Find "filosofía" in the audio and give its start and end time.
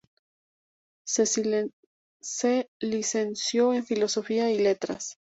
3.85-4.49